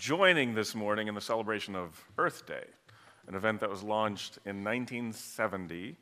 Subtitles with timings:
[0.00, 2.64] joining this morning in the celebration of Earth Day,
[3.28, 5.94] an event that was launched in 1970,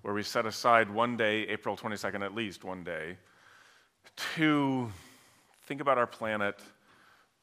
[0.00, 3.18] where we set aside one day, April 22nd at least, one day,
[4.34, 4.90] to
[5.66, 6.58] think about our planet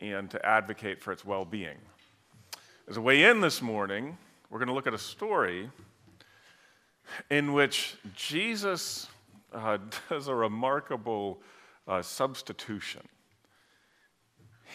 [0.01, 1.77] and to advocate for its well being.
[2.87, 4.17] As a way in this morning,
[4.49, 5.69] we're going to look at a story
[7.29, 9.05] in which Jesus
[9.53, 9.77] uh,
[10.09, 11.43] does a remarkable
[11.87, 13.01] uh, substitution.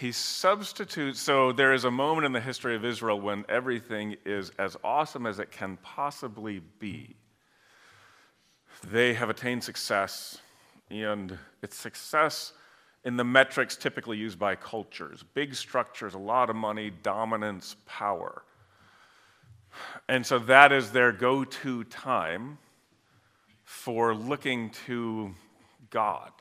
[0.01, 4.51] He substitutes, so there is a moment in the history of Israel when everything is
[4.59, 7.17] as awesome as it can possibly be.
[8.91, 10.39] They have attained success,
[10.91, 12.55] and it's success
[13.05, 18.43] in the metrics typically used by cultures big structures, a lot of money, dominance, power.
[20.09, 22.57] And so that is their go to time
[23.65, 25.35] for looking to
[25.91, 26.33] God.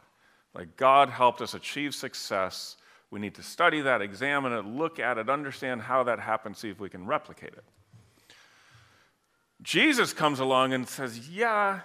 [0.54, 2.78] Like, God helped us achieve success.
[3.12, 6.70] We need to study that, examine it, look at it, understand how that happened, see
[6.70, 7.64] if we can replicate it.
[9.62, 11.82] Jesus comes along and says, Yeah,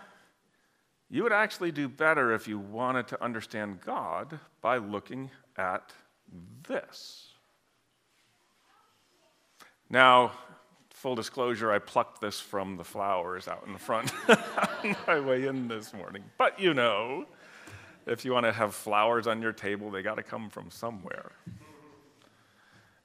[1.11, 5.92] you would actually do better if you wanted to understand God by looking at
[6.69, 7.28] this.
[9.91, 10.33] Now,
[10.91, 15.47] full disclosure, I plucked this from the flowers out in the front on my way
[15.47, 16.25] in this morning.
[16.38, 17.27] But you know,
[18.06, 21.33] if you want to have flowers on your table, they got to come from somewhere.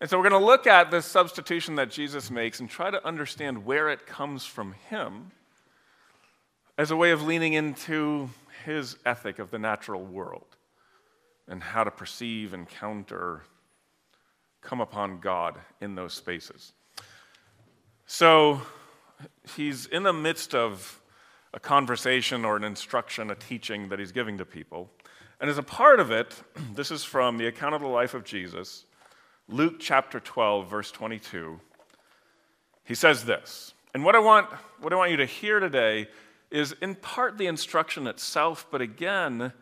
[0.01, 3.05] And so we're going to look at this substitution that Jesus makes and try to
[3.05, 5.31] understand where it comes from him
[6.77, 8.29] as a way of leaning into
[8.65, 10.55] his ethic of the natural world
[11.47, 13.43] and how to perceive, encounter,
[14.61, 16.73] come upon God in those spaces.
[18.05, 18.61] So
[19.55, 20.98] he's in the midst of
[21.53, 24.89] a conversation or an instruction, a teaching that he's giving to people.
[25.41, 26.35] And as a part of it,
[26.75, 28.85] this is from the account of the life of Jesus,
[29.47, 31.59] Luke chapter 12, verse 22.
[32.83, 33.73] He says this.
[33.93, 34.47] And what I want,
[34.79, 36.07] what I want you to hear today
[36.51, 39.53] is in part the instruction itself, but again,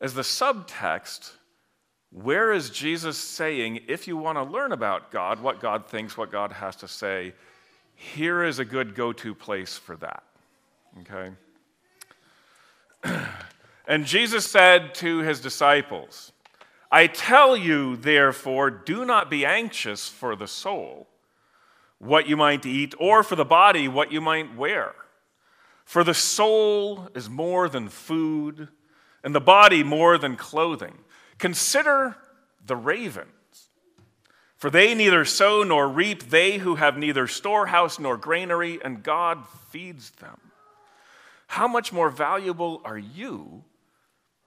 [0.00, 1.32] as the subtext,
[2.10, 6.32] where is Jesus saying, if you want to learn about God, what God thinks, what
[6.32, 7.34] God has to say,
[7.94, 10.22] here is a good go to place for that.
[11.00, 11.32] Okay?
[13.86, 16.32] and Jesus said to his disciples,
[16.90, 21.08] I tell you, therefore, do not be anxious for the soul,
[21.98, 24.94] what you might eat, or for the body, what you might wear.
[25.84, 28.68] For the soul is more than food,
[29.22, 30.98] and the body more than clothing.
[31.38, 32.16] Consider
[32.64, 33.30] the ravens.
[34.56, 39.44] For they neither sow nor reap, they who have neither storehouse nor granary, and God
[39.70, 40.40] feeds them.
[41.46, 43.64] How much more valuable are you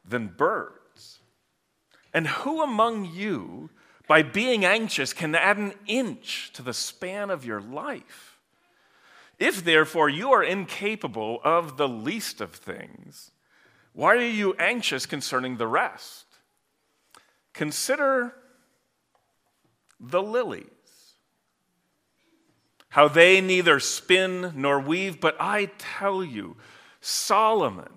[0.05, 1.19] than birds?
[2.13, 3.69] And who among you,
[4.07, 8.39] by being anxious, can add an inch to the span of your life?
[9.37, 13.31] If therefore you are incapable of the least of things,
[13.93, 16.25] why are you anxious concerning the rest?
[17.53, 18.33] Consider
[19.99, 20.65] the lilies.
[22.89, 26.57] How they neither spin nor weave, but I tell you,
[27.01, 27.91] Solomon,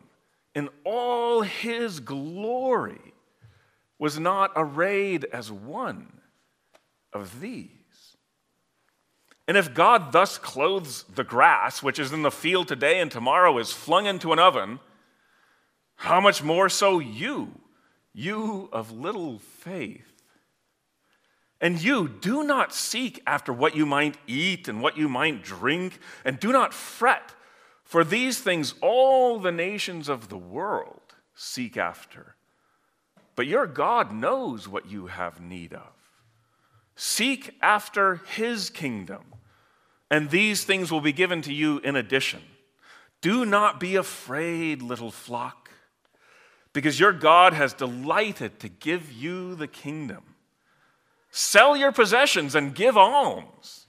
[0.55, 3.15] in all his glory,
[3.99, 6.13] was not arrayed as one
[7.12, 7.71] of these.
[9.49, 13.59] And if God thus clothes the grass, which is in the field today and tomorrow
[13.59, 14.81] is flung into an oven,
[15.97, 17.61] how much more so you,
[18.12, 20.12] you of little faith?
[21.61, 25.99] And you do not seek after what you might eat and what you might drink,
[26.25, 27.35] and do not fret,
[27.93, 32.37] for these things all the nations of the world seek after.
[33.37, 35.93] But your God knows what you have need of.
[36.97, 39.35] Seek after his kingdom,
[40.11, 42.41] and these things will be given to you in addition.
[43.21, 45.71] Do not be afraid, little flock,
[46.73, 50.23] because your God has delighted to give you the kingdom.
[51.31, 53.81] Sell your possessions and give alms.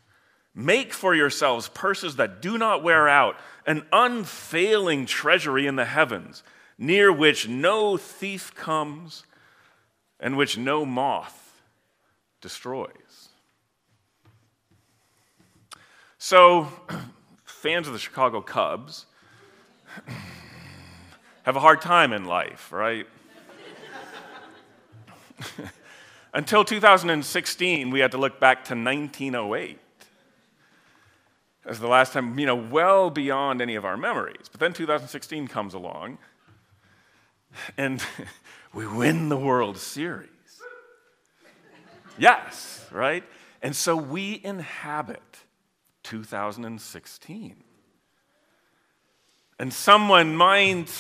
[0.56, 3.36] Make for yourselves purses that do not wear out,
[3.66, 6.44] an unfailing treasury in the heavens,
[6.78, 9.24] near which no thief comes
[10.20, 11.62] and which no moth
[12.40, 13.30] destroys.
[16.20, 16.68] So,
[17.46, 19.08] fans of the Chicago Cubs
[21.44, 23.08] have a hard time in life, right?
[26.34, 29.80] Until 2016, we had to look back to 1908
[31.65, 34.48] as the last time, you know, well beyond any of our memories.
[34.51, 36.18] But then 2016 comes along,
[37.77, 38.04] and
[38.74, 40.30] we win the World Series.
[42.18, 43.24] Yes, right?
[43.62, 45.21] And so we inhabit
[46.04, 47.63] 2016.
[49.60, 50.92] And someone might,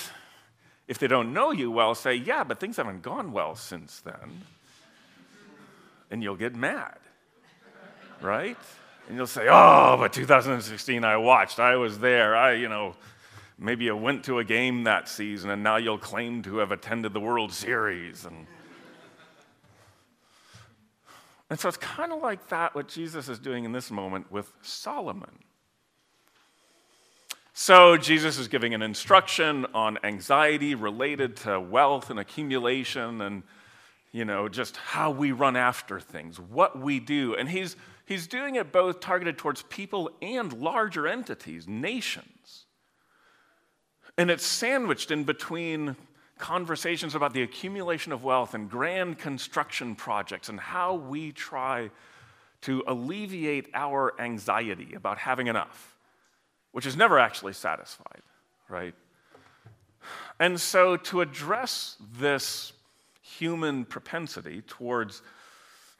[0.87, 4.43] if they don't know you well, say, Yeah, but things haven't gone well since then.
[6.09, 6.99] And you'll get mad,
[8.21, 8.57] right?
[9.07, 12.95] And you'll say, Oh, but 2016 I watched, I was there, I, you know,
[13.57, 17.13] maybe you went to a game that season and now you'll claim to have attended
[17.13, 18.25] the World Series.
[18.25, 18.47] And,
[21.49, 24.51] and so it's kind of like that, what Jesus is doing in this moment with
[24.61, 25.39] Solomon.
[27.55, 33.43] So, Jesus is giving an instruction on anxiety related to wealth and accumulation and,
[34.13, 37.35] you know, just how we run after things, what we do.
[37.35, 37.75] And he's,
[38.05, 42.65] he's doing it both targeted towards people and larger entities, nations.
[44.17, 45.97] And it's sandwiched in between
[46.37, 51.91] conversations about the accumulation of wealth and grand construction projects and how we try
[52.61, 55.93] to alleviate our anxiety about having enough
[56.73, 58.21] which is never actually satisfied,
[58.67, 58.93] right?
[60.39, 62.73] And so, to address this
[63.37, 65.21] human propensity towards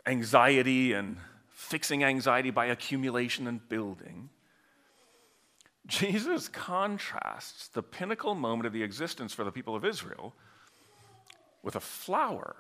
[0.06, 1.18] anxiety and
[1.50, 4.30] fixing anxiety by accumulation and building,
[5.88, 10.34] Jesus contrasts the pinnacle moment of the existence for the people of Israel
[11.62, 12.56] with a flower.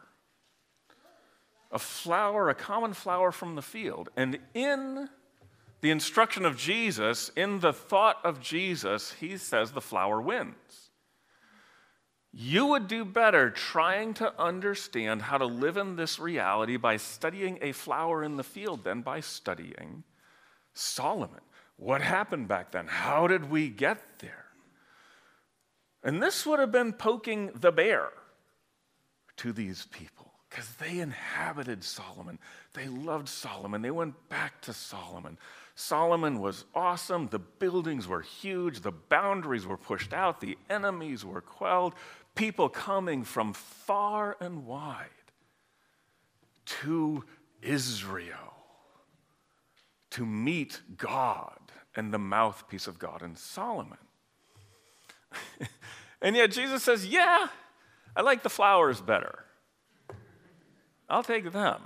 [1.72, 4.10] A flower, a common flower from the field.
[4.16, 5.10] And in
[5.81, 10.82] the instruction of Jesus, in the thought of Jesus, he says the flower wins.
[12.35, 17.59] You would do better trying to understand how to live in this reality by studying
[17.62, 20.03] a flower in the field than by studying
[20.74, 21.41] Solomon.
[21.77, 22.88] What happened back then?
[22.88, 24.45] How did we get there?
[26.03, 28.09] And this would have been poking the bear
[29.38, 32.39] to these people because they inhabited Solomon.
[32.74, 33.81] They loved Solomon.
[33.81, 35.38] They went back to Solomon.
[35.75, 37.27] Solomon was awesome.
[37.29, 38.81] The buildings were huge.
[38.81, 40.39] The boundaries were pushed out.
[40.39, 41.95] The enemies were quelled.
[42.35, 45.09] People coming from far and wide
[46.65, 47.24] to
[47.62, 48.53] Israel
[50.12, 51.59] to meet God
[51.95, 53.97] and the mouthpiece of God in Solomon.
[56.21, 57.47] and yet Jesus says, Yeah,
[58.15, 59.45] I like the flowers better.
[61.09, 61.81] I'll take them.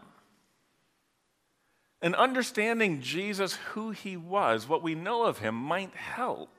[2.02, 6.50] And understanding Jesus, who he was, what we know of him, might help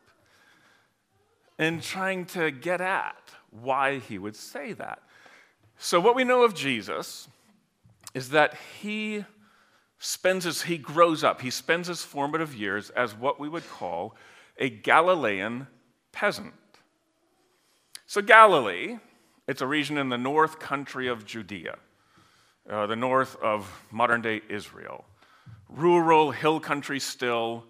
[1.59, 3.17] in trying to get at
[3.51, 5.03] why he would say that.
[5.79, 7.29] So, what we know of Jesus
[8.15, 9.25] is that he
[9.99, 14.15] spends his, he grows up, he spends his formative years as what we would call
[14.59, 15.67] a Galilean
[16.13, 16.55] peasant.
[18.07, 18.99] So, Galilee,
[19.47, 21.77] it's a region in the north country of Judea,
[22.69, 25.05] uh, the north of modern day Israel
[25.69, 27.65] rural hill country still.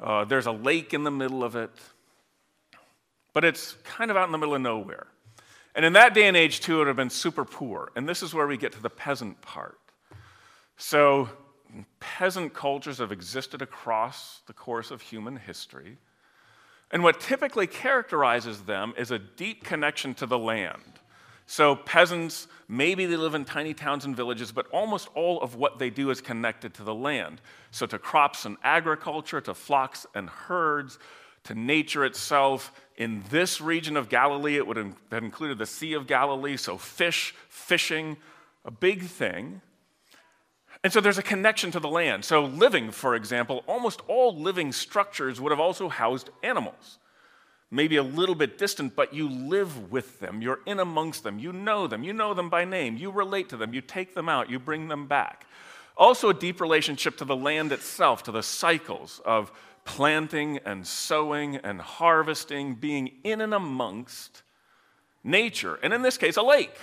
[0.00, 1.70] Uh, there's a lake in the middle of it,
[3.40, 5.06] but it's kind of out in the middle of nowhere.
[5.74, 7.90] And in that day and age, too, it would have been super poor.
[7.96, 9.78] And this is where we get to the peasant part.
[10.76, 11.30] So,
[12.00, 15.96] peasant cultures have existed across the course of human history.
[16.90, 21.00] And what typically characterizes them is a deep connection to the land.
[21.46, 25.78] So, peasants, maybe they live in tiny towns and villages, but almost all of what
[25.78, 27.40] they do is connected to the land.
[27.70, 30.98] So, to crops and agriculture, to flocks and herds,
[31.44, 32.72] to nature itself.
[32.96, 37.34] In this region of Galilee, it would have included the Sea of Galilee, so fish,
[37.48, 38.16] fishing,
[38.64, 39.62] a big thing.
[40.82, 42.24] And so there's a connection to the land.
[42.24, 46.98] So, living, for example, almost all living structures would have also housed animals
[47.70, 50.42] maybe a little bit distant, but you live with them.
[50.42, 51.38] You're in amongst them.
[51.38, 52.02] You know them.
[52.02, 52.96] You know them by name.
[52.96, 53.72] You relate to them.
[53.72, 54.50] You take them out.
[54.50, 55.46] You bring them back.
[55.96, 59.52] Also, a deep relationship to the land itself, to the cycles of
[59.90, 64.44] planting and sowing and harvesting, being in and amongst
[65.24, 65.80] nature.
[65.82, 66.78] And in this case, a lake.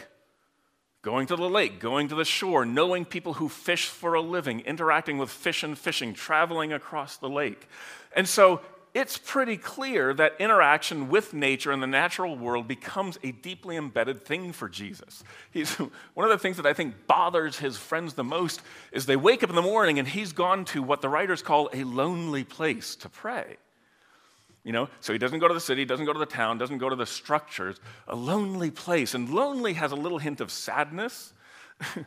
[1.03, 4.59] Going to the lake, going to the shore, knowing people who fish for a living,
[4.59, 7.69] interacting with fish and fishing, traveling across the lake.
[8.13, 8.59] And so
[8.97, 14.25] it's pretty clear that interaction with nature and the natural world becomes a deeply embedded
[14.25, 15.23] thing for Jesus.
[15.51, 15.71] He's,
[16.15, 18.59] one of the things that I think bothers his friends the most
[18.91, 21.69] is they wake up in the morning and he's gone to what the writers call
[21.73, 23.57] a lonely place to pray.
[24.63, 26.79] You know, so he doesn't go to the city, doesn't go to the town, doesn't
[26.79, 29.13] go to the structures, a lonely place.
[29.13, 31.33] And lonely has a little hint of sadness,
[31.93, 32.05] but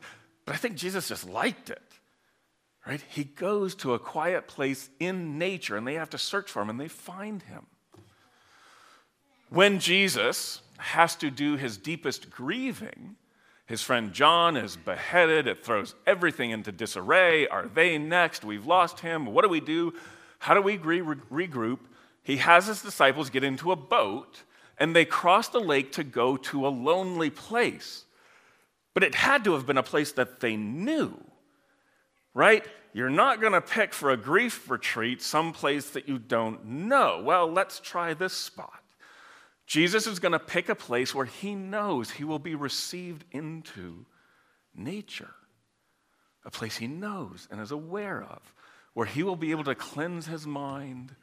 [0.49, 1.90] I think Jesus just liked it.
[2.87, 3.03] Right?
[3.09, 6.71] He goes to a quiet place in nature and they have to search for him
[6.71, 7.67] and they find him.
[9.51, 13.17] When Jesus has to do his deepest grieving,
[13.71, 15.47] His friend John is beheaded.
[15.47, 17.47] It throws everything into disarray.
[17.47, 18.45] Are they next?
[18.45, 19.27] We've lost him.
[19.27, 19.95] What do we do?
[20.41, 21.79] How do we regroup?
[22.25, 24.43] He has his disciples get into a boat
[24.77, 28.07] and they cross the lake to go to a lonely place.
[28.93, 31.23] But it had to have been a place that they knew,
[32.35, 32.65] right?
[32.93, 37.23] You're not going to pick for a grief retreat someplace that you don't know.
[37.25, 38.83] Well, let's try this spot.
[39.67, 44.05] Jesus is going to pick a place where he knows he will be received into
[44.75, 45.31] nature,
[46.45, 48.55] a place he knows and is aware of,
[48.95, 51.15] where he will be able to cleanse his mind,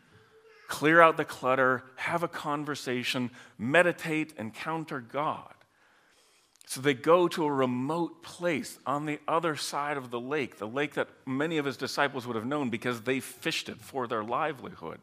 [0.70, 5.54] clear out the clutter, have a conversation, meditate, encounter God.
[6.70, 10.68] So they go to a remote place on the other side of the lake, the
[10.68, 14.22] lake that many of his disciples would have known because they fished it for their
[14.22, 15.00] livelihood.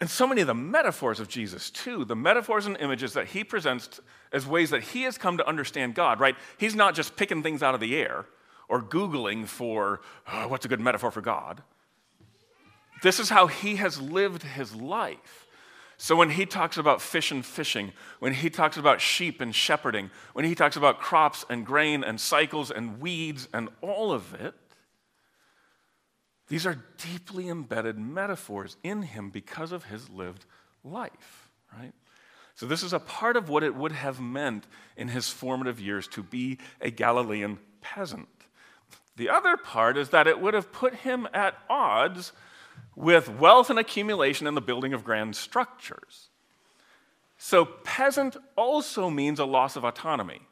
[0.00, 3.44] And so many of the metaphors of Jesus, too, the metaphors and images that he
[3.44, 4.00] presents
[4.32, 6.34] as ways that he has come to understand God, right?
[6.58, 8.26] He's not just picking things out of the air
[8.68, 10.00] or Googling for
[10.32, 11.62] oh, what's a good metaphor for God.
[13.04, 15.39] This is how he has lived his life.
[16.02, 20.10] So when he talks about fish and fishing, when he talks about sheep and shepherding,
[20.32, 24.54] when he talks about crops and grain and cycles and weeds and all of it,
[26.48, 30.46] these are deeply embedded metaphors in him because of his lived
[30.82, 31.92] life, right?
[32.54, 34.66] So, this is a part of what it would have meant
[34.96, 38.28] in his formative years to be a Galilean peasant.
[39.16, 42.32] The other part is that it would have put him at odds
[42.94, 46.28] with wealth and accumulation and the building of grand structures.
[47.38, 50.42] So, peasant also means a loss of autonomy.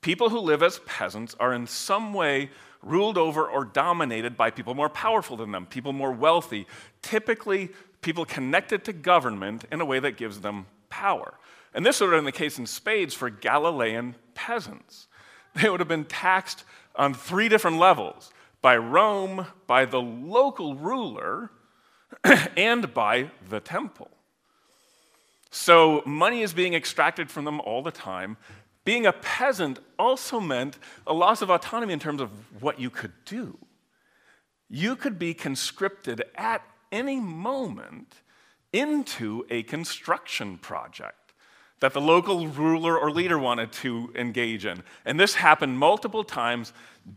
[0.00, 2.50] People who live as peasants are in some way
[2.82, 6.66] ruled over or dominated by people more powerful than them, people more wealthy,
[7.02, 7.68] typically
[8.00, 11.34] people connected to government in a way that gives them power.
[11.74, 15.06] And this would have been the case in spades for Galilean peasants.
[15.54, 16.64] They would have been taxed
[16.94, 21.50] on three different levels by Rome, by the local ruler,
[22.56, 24.10] and by the temple.
[25.50, 28.36] So money is being extracted from them all the time.
[28.84, 32.30] Being a peasant also meant a loss of autonomy in terms of
[32.62, 33.58] what you could do.
[34.68, 36.62] You could be conscripted at
[36.92, 38.22] any moment
[38.72, 41.19] into a construction project
[41.80, 44.82] that the local ruler or leader wanted to engage in.
[45.04, 46.72] And this happened multiple times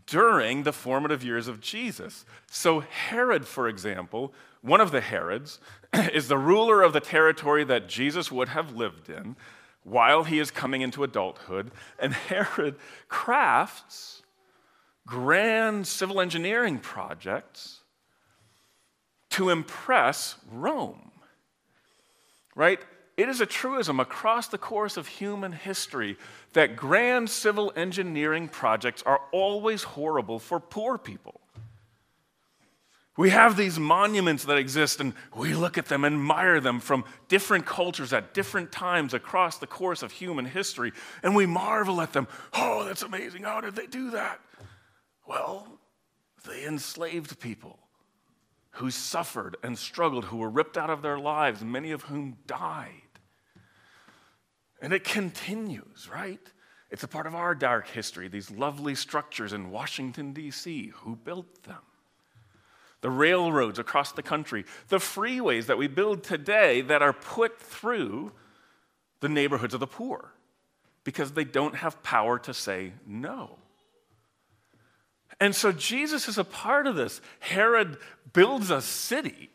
[0.06, 2.24] during the formative years of Jesus.
[2.50, 5.60] So, Herod, for example, one of the Herods,
[6.12, 9.36] is the ruler of the territory that Jesus would have lived in
[9.82, 11.70] while he is coming into adulthood.
[11.98, 12.76] And Herod
[13.08, 14.22] crafts
[15.06, 17.80] grand civil engineering projects
[19.30, 21.10] to impress Rome.
[22.54, 22.80] Right?
[23.16, 26.16] It is a truism across the course of human history
[26.52, 31.40] that grand civil engineering projects are always horrible for poor people.
[33.16, 37.64] We have these monuments that exist, and we look at them, admire them from different
[37.64, 40.92] cultures at different times across the course of human history,
[41.22, 42.26] and we marvel at them.
[42.52, 43.44] Oh, that's amazing.
[43.44, 44.40] How did they do that?
[45.28, 45.78] Well,
[46.48, 47.78] they enslaved people
[48.72, 53.03] who suffered and struggled, who were ripped out of their lives, many of whom died.
[54.84, 56.46] And it continues, right?
[56.90, 60.92] It's a part of our dark history, these lovely structures in Washington, D.C.
[60.96, 61.78] Who built them?
[63.00, 68.32] The railroads across the country, the freeways that we build today that are put through
[69.20, 70.34] the neighborhoods of the poor
[71.02, 73.56] because they don't have power to say no.
[75.40, 77.22] And so Jesus is a part of this.
[77.40, 77.96] Herod
[78.34, 79.48] builds a city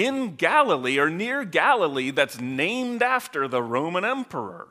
[0.00, 4.68] in Galilee or near Galilee that's named after the Roman emperor.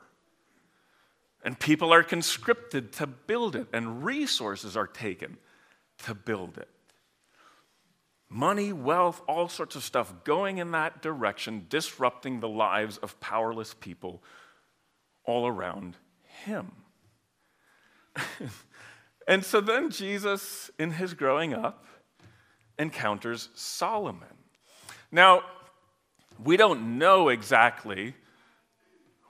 [1.44, 5.38] And people are conscripted to build it, and resources are taken
[6.04, 6.68] to build it.
[8.28, 13.72] Money, wealth, all sorts of stuff going in that direction, disrupting the lives of powerless
[13.74, 14.22] people
[15.24, 15.96] all around
[16.44, 16.72] him.
[19.28, 21.86] and so then Jesus, in his growing up,
[22.78, 24.29] encounters Solomon.
[25.12, 25.42] Now,
[26.42, 28.14] we don't know exactly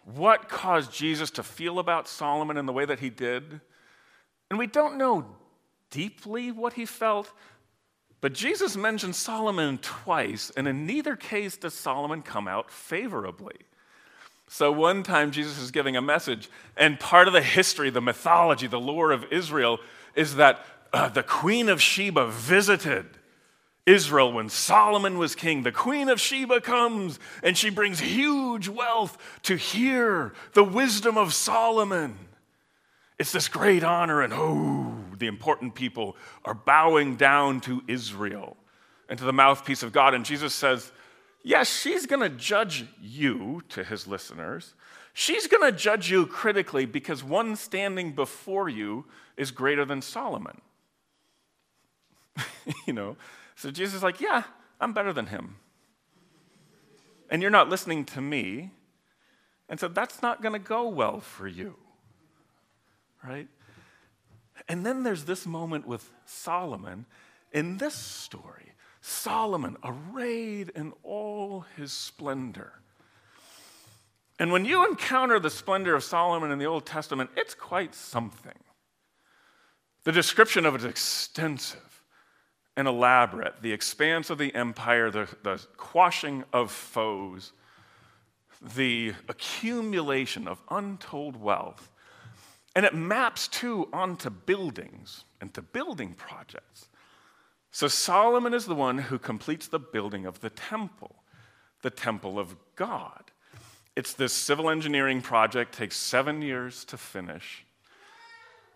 [0.05, 3.61] what caused Jesus to feel about Solomon in the way that he did.
[4.51, 5.27] And we don't know
[5.91, 7.33] deeply what he felt,
[8.21, 13.57] but Jesus mentions Solomon twice, and in neither case does Solomon come out favorably.
[14.47, 18.67] So one time Jesus is giving a message, and part of the history, the mythology,
[18.67, 19.79] the lore of Israel
[20.15, 23.07] is that uh, the queen of Sheba visited
[23.91, 25.63] Israel when Solomon was king.
[25.63, 31.35] The queen of Sheba comes and she brings huge wealth to hear the wisdom of
[31.35, 32.17] Solomon.
[33.19, 38.57] It's this great honor, and oh, the important people are bowing down to Israel
[39.11, 40.15] and to the mouthpiece of God.
[40.15, 40.91] And Jesus says,
[41.43, 44.75] Yes, she's going to judge you to his listeners.
[45.15, 49.07] She's going to judge you critically because one standing before you
[49.37, 50.61] is greater than Solomon.
[52.87, 53.17] you know,
[53.61, 54.45] so Jesus is like, Yeah,
[54.81, 55.57] I'm better than him.
[57.29, 58.71] And you're not listening to me.
[59.69, 61.77] And so that's not going to go well for you.
[63.23, 63.49] Right?
[64.67, 67.05] And then there's this moment with Solomon
[67.53, 68.73] in this story.
[69.03, 72.73] Solomon arrayed in all his splendor.
[74.39, 78.59] And when you encounter the splendor of Solomon in the Old Testament, it's quite something.
[80.05, 81.90] The description of it is extensive
[82.81, 87.53] and elaborate the expanse of the empire, the, the quashing of foes,
[88.75, 91.91] the accumulation of untold wealth.
[92.75, 96.89] And it maps too onto buildings and to building projects.
[97.71, 101.17] So Solomon is the one who completes the building of the temple,
[101.83, 103.31] the temple of God.
[103.95, 107.67] It's this civil engineering project, takes seven years to finish.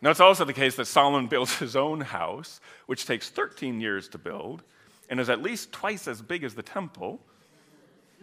[0.02, 4.08] Now, it's also the case that Solomon builds his own house, which takes 13 years
[4.08, 4.62] to build
[5.08, 7.20] and is at least twice as big as the temple,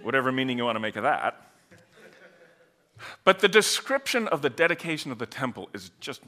[0.01, 1.51] whatever meaning you want to make of that.
[3.23, 6.21] But the description of the dedication of the temple is just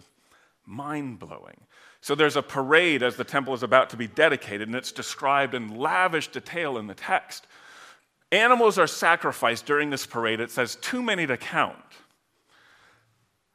[0.65, 1.59] mind blowing.
[2.01, 5.53] So there's a parade as the temple is about to be dedicated, and it's described
[5.53, 7.47] in lavish detail in the text.
[8.31, 10.39] Animals are sacrificed during this parade.
[10.39, 11.77] It says, too many to count.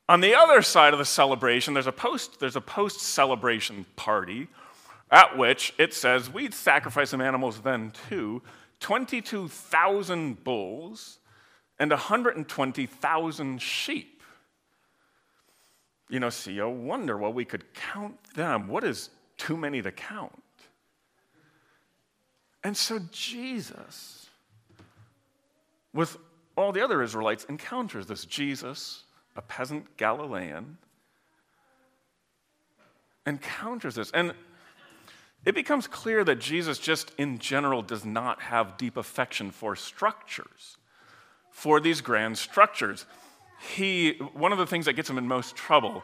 [0.09, 4.49] On the other side of the celebration, there's a post, there's a post celebration party
[5.11, 8.43] at which it says we'd sacrifice some animals then too
[8.81, 11.19] 22,000 bulls
[11.79, 14.23] and 120,000 sheep.
[16.09, 18.69] You know, see, you wonder, well, we could count them.
[18.69, 20.43] What is too many to count?
[22.65, 24.29] And so Jesus,
[25.93, 26.17] with
[26.57, 29.05] all the other Israelites, encounters this Jesus
[29.39, 30.77] a peasant Galilean,
[33.25, 34.11] encounters this.
[34.11, 34.35] And
[35.45, 40.77] it becomes clear that Jesus, just in general, does not have deep affection for structures,
[41.53, 43.07] for these grand structures.
[43.77, 46.03] He, one of the things that gets him in most trouble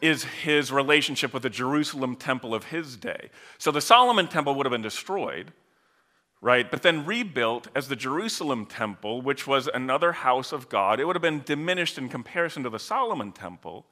[0.00, 3.30] is his relationship with the Jerusalem temple of his day.
[3.58, 5.52] So the Solomon temple would have been destroyed,
[6.42, 6.68] right?
[6.68, 10.98] But then rebuilt as the Jerusalem temple, which was another house of God.
[10.98, 13.86] It would have been diminished in comparison to the Solomon temple.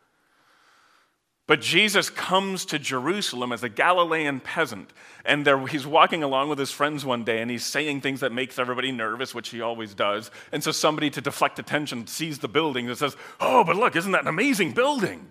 [1.47, 4.93] But Jesus comes to Jerusalem as a Galilean peasant,
[5.25, 8.31] and there, he's walking along with his friends one day, and he's saying things that
[8.31, 10.31] makes everybody nervous, which he always does.
[10.53, 14.13] And so somebody, to deflect attention, sees the building and says, "Oh, but look, isn't
[14.13, 15.29] that an amazing building?"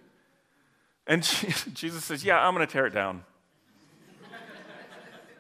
[1.07, 1.23] And
[1.73, 3.23] Jesus says, "Yeah, I'm going to tear it down.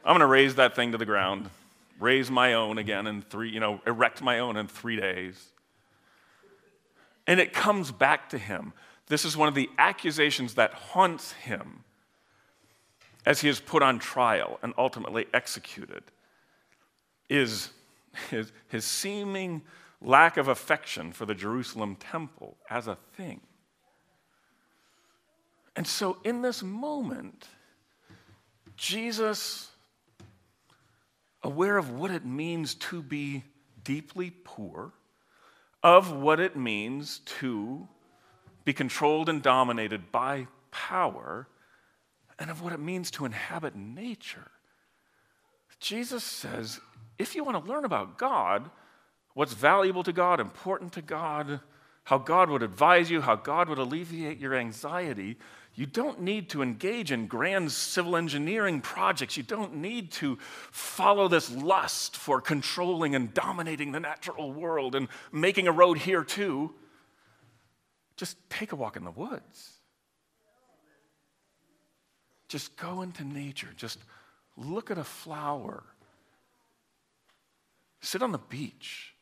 [0.05, 1.49] I'm going to raze that thing to the ground."
[1.99, 5.51] Raise my own again in three, you know, erect my own in three days.
[7.27, 8.73] And it comes back to him.
[9.07, 11.83] This is one of the accusations that haunts him
[13.25, 16.03] as he is put on trial and ultimately executed
[17.29, 17.69] is
[18.29, 19.61] his, his seeming
[20.01, 23.41] lack of affection for the Jerusalem temple as a thing.
[25.75, 27.47] And so, in this moment,
[28.75, 29.68] Jesus
[31.43, 33.43] aware of what it means to be
[33.83, 34.93] deeply poor,
[35.81, 37.87] of what it means to
[38.65, 41.47] be controlled and dominated by power,
[42.37, 44.51] and of what it means to inhabit nature.
[45.79, 46.79] Jesus says
[47.17, 48.71] if you want to learn about God,
[49.33, 51.59] what's valuable to God, important to God,
[52.05, 55.37] how God would advise you, how God would alleviate your anxiety,
[55.79, 59.37] you don't need to engage in grand civil engineering projects.
[59.37, 60.37] You don't need to
[60.71, 66.25] follow this lust for controlling and dominating the natural world and making a road here
[66.25, 66.73] too.
[68.17, 69.71] Just take a walk in the woods.
[72.49, 73.69] Just go into nature.
[73.77, 73.99] Just
[74.57, 75.83] look at a flower.
[78.01, 79.13] Sit on the beach.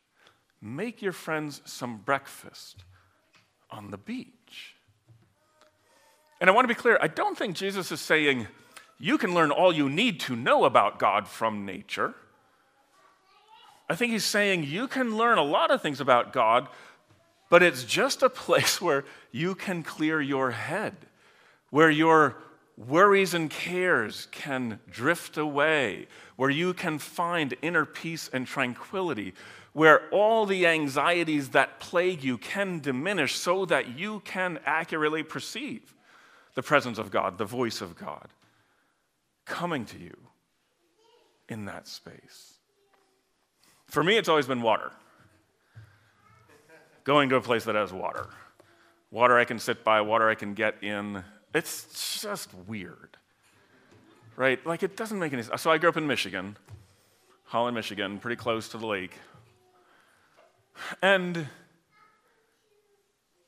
[0.60, 2.82] Make your friends some breakfast
[3.70, 4.74] on the beach.
[6.40, 8.46] And I want to be clear I don't think Jesus is saying
[8.98, 12.14] you can learn all you need to know about God from nature.
[13.88, 16.68] I think he's saying you can learn a lot of things about God,
[17.48, 20.96] but it's just a place where you can clear your head,
[21.70, 22.36] where your
[22.76, 29.34] worries and cares can drift away, where you can find inner peace and tranquility,
[29.72, 35.94] where all the anxieties that plague you can diminish so that you can accurately perceive
[36.58, 38.30] the presence of God, the voice of God
[39.44, 40.16] coming to you
[41.48, 42.54] in that space.
[43.86, 44.90] For me, it's always been water.
[47.04, 48.26] Going to a place that has water.
[49.12, 51.22] Water I can sit by, water I can get in.
[51.54, 53.16] It's just weird.
[54.34, 54.58] Right?
[54.66, 55.62] Like it doesn't make any sense.
[55.62, 56.56] So I grew up in Michigan,
[57.44, 59.14] Holland, Michigan, pretty close to the lake.
[61.02, 61.46] And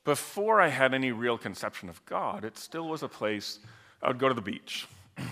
[0.05, 3.59] before I had any real conception of God, it still was a place
[4.03, 4.87] I would go to the beach.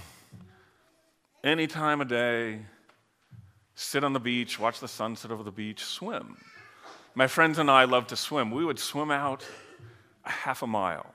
[1.45, 2.61] Any time of day,
[3.75, 6.37] sit on the beach, watch the sunset over the beach, swim.
[7.15, 8.51] My friends and I loved to swim.
[8.51, 9.45] We would swim out
[10.25, 11.15] a half a mile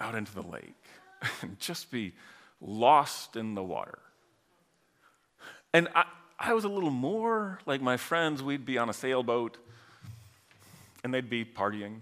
[0.00, 0.84] out into the lake
[1.42, 2.14] and just be
[2.60, 3.98] lost in the water.
[5.74, 6.04] And I,
[6.38, 8.42] I was a little more like my friends.
[8.42, 9.58] We'd be on a sailboat
[11.04, 11.98] and they'd be partying.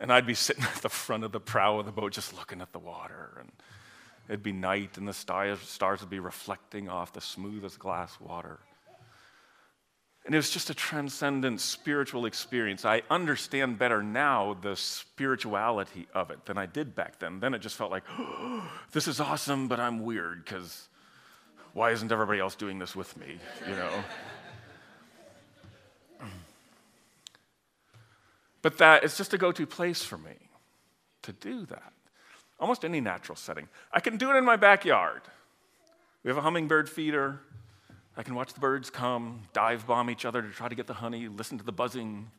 [0.00, 2.60] And I'd be sitting at the front of the prow of the boat just looking
[2.60, 3.38] at the water.
[3.40, 3.52] And
[4.28, 8.58] it'd be night and the stars, would be reflecting off the smoothest glass water.
[10.24, 12.84] And it was just a transcendent spiritual experience.
[12.84, 17.40] I understand better now the spirituality of it than I did back then.
[17.40, 20.88] Then it just felt like, oh, this is awesome, but I'm weird because
[21.72, 23.38] why isn't everybody else doing this with me?
[23.68, 24.04] You know?
[28.62, 30.36] But that it's just a go to place for me
[31.22, 31.92] to do that.
[32.58, 33.68] Almost any natural setting.
[33.92, 35.22] I can do it in my backyard.
[36.22, 37.40] We have a hummingbird feeder.
[38.16, 40.94] I can watch the birds come, dive bomb each other to try to get the
[40.94, 42.30] honey, listen to the buzzing.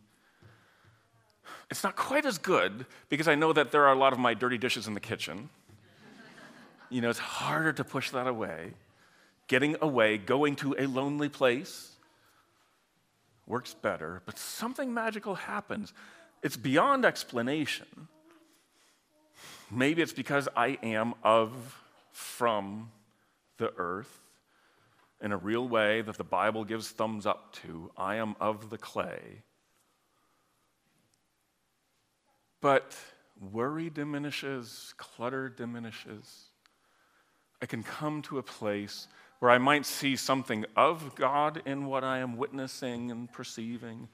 [1.69, 4.33] It's not quite as good because I know that there are a lot of my
[4.33, 5.49] dirty dishes in the kitchen.
[6.89, 8.73] You know, it's harder to push that away.
[9.47, 11.92] Getting away, going to a lonely place
[13.45, 15.93] works better, but something magical happens.
[16.41, 18.07] It's beyond explanation.
[19.71, 21.79] Maybe it's because I am of,
[22.11, 22.91] from
[23.57, 24.21] the earth
[25.21, 27.89] in a real way that the Bible gives thumbs up to.
[27.97, 29.41] I am of the clay.
[32.61, 32.95] But
[33.51, 36.49] worry diminishes, clutter diminishes.
[37.61, 39.07] I can come to a place
[39.43, 44.07] where I might see something of God in what I am witnessing and perceiving.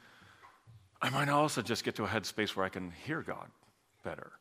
[1.04, 3.48] I might also just get to a headspace where I can hear God
[4.04, 4.32] better,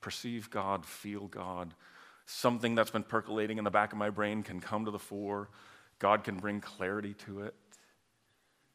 [0.00, 1.74] perceive God, feel God.
[2.24, 5.50] Something that's been percolating in the back of my brain can come to the fore.
[5.98, 7.54] God can bring clarity to it,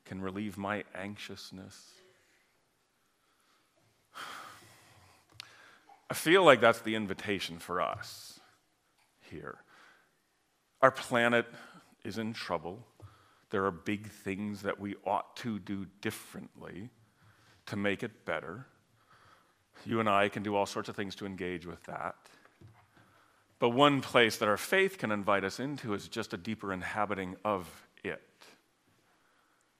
[0.05, 1.89] can relieve my anxiousness.
[6.11, 8.39] I feel like that's the invitation for us
[9.21, 9.57] here.
[10.83, 11.45] Our planet
[12.03, 12.85] is in trouble.
[13.51, 16.89] There are big things that we ought to do differently
[17.67, 18.65] to make it better.
[19.85, 22.15] You and I can do all sorts of things to engage with that.
[23.59, 27.37] But one place that our faith can invite us into is just a deeper inhabiting
[27.45, 27.65] of
[28.03, 28.21] it.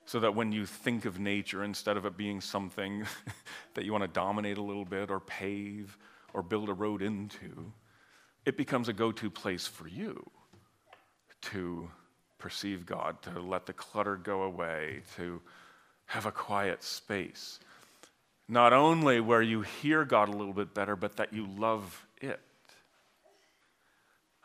[0.05, 3.05] So that when you think of nature, instead of it being something
[3.73, 5.97] that you want to dominate a little bit or pave
[6.33, 7.73] or build a road into,
[8.45, 10.31] it becomes a go to place for you
[11.51, 11.89] to
[12.37, 15.41] perceive God, to let the clutter go away, to
[16.05, 17.59] have a quiet space.
[18.47, 22.41] Not only where you hear God a little bit better, but that you love it.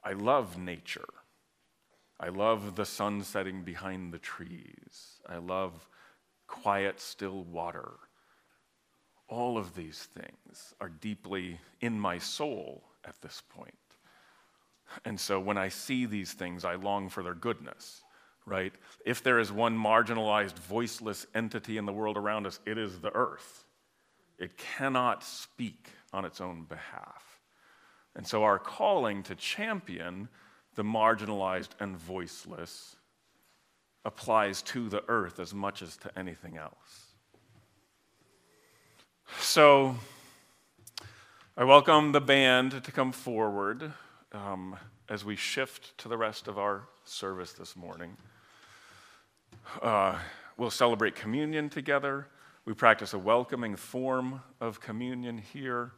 [0.05, 1.09] I love nature.
[2.21, 5.21] I love the sun setting behind the trees.
[5.29, 5.89] I love
[6.47, 7.91] quiet, still water.
[9.29, 13.75] All of these things are deeply in my soul at this point.
[15.05, 18.03] And so when I see these things, I long for their goodness,
[18.47, 18.73] right?
[19.05, 23.15] If there is one marginalized, voiceless entity in the world around us, it is the
[23.15, 23.65] earth.
[24.39, 27.41] It cannot speak on its own behalf.
[28.15, 30.29] And so our calling to champion
[30.75, 32.97] the marginalized and voiceless
[34.05, 37.09] applies to the earth as much as to anything else.
[39.41, 39.97] So
[41.57, 43.93] I welcome the band to come forward
[44.33, 44.77] um,
[45.09, 48.17] as we shift to the rest of our service this morning.
[49.81, 50.19] Uh,
[50.57, 52.27] we'll celebrate communion together.
[52.65, 55.93] We practice a welcoming form of communion here.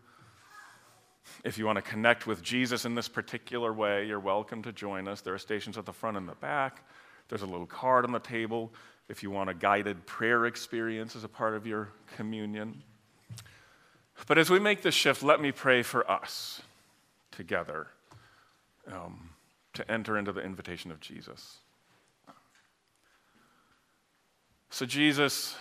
[1.44, 5.08] If you want to connect with Jesus in this particular way, you're welcome to join
[5.08, 5.20] us.
[5.20, 6.84] There are stations at the front and the back.
[7.28, 8.72] There's a little card on the table
[9.08, 12.82] if you want a guided prayer experience as a part of your communion.
[14.26, 16.62] But as we make this shift, let me pray for us
[17.32, 17.88] together
[18.92, 19.30] um,
[19.74, 21.58] to enter into the invitation of Jesus.
[24.70, 25.56] So, Jesus,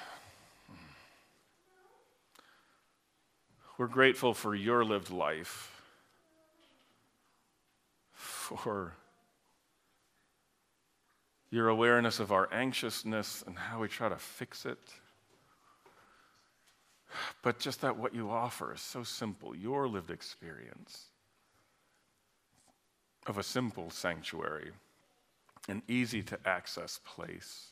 [3.78, 5.82] we're grateful for your lived life,
[8.14, 8.94] for
[11.50, 14.78] your awareness of our anxiousness and how we try to fix it.
[17.42, 21.06] But just that what you offer is so simple your lived experience
[23.30, 24.72] of a simple sanctuary,
[25.68, 27.68] an easy to access place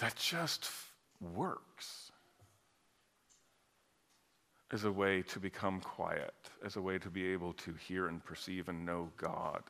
[0.00, 0.68] that just
[1.20, 2.10] works
[4.72, 8.24] as a way to become quiet, as a way to be able to hear and
[8.24, 9.62] perceive and know God.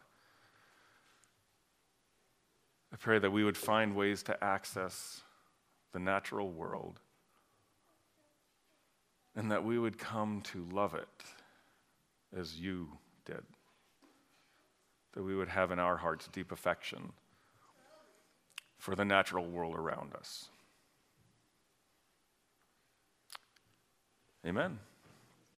[2.95, 5.21] I pray that we would find ways to access
[5.93, 6.99] the natural world
[9.37, 11.25] and that we would come to love it
[12.35, 12.89] as you
[13.25, 13.43] did.
[15.15, 17.13] That we would have in our hearts deep affection
[18.79, 20.49] for the natural world around us.
[24.47, 24.79] Amen.